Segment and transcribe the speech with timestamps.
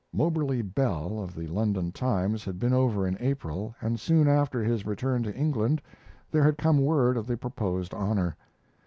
[0.11, 4.83] Moberly Bell, of the London Times, had been over in April, and soon after his
[4.83, 5.79] return to England
[6.31, 8.35] there had come word of the proposed honor.